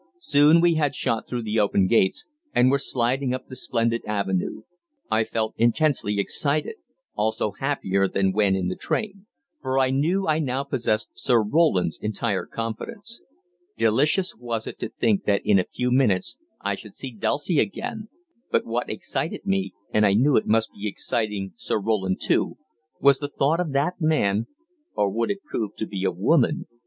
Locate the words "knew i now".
9.91-10.63